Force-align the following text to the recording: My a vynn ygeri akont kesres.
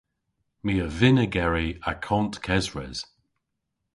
My 0.65 0.73
a 0.85 0.87
vynn 0.99 1.21
ygeri 1.25 1.67
akont 1.91 2.33
kesres. 2.45 2.99